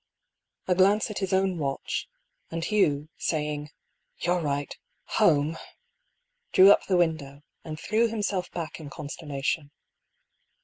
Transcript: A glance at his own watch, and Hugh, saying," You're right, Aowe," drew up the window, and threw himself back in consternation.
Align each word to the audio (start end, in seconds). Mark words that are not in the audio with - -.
A 0.67 0.73
glance 0.73 1.11
at 1.11 1.19
his 1.19 1.31
own 1.31 1.59
watch, 1.59 2.07
and 2.49 2.63
Hugh, 2.65 3.09
saying," 3.17 3.69
You're 4.21 4.39
right, 4.41 4.75
Aowe," 5.19 5.59
drew 6.51 6.71
up 6.71 6.87
the 6.87 6.97
window, 6.97 7.43
and 7.63 7.79
threw 7.79 8.07
himself 8.07 8.49
back 8.49 8.79
in 8.79 8.89
consternation. 8.89 9.69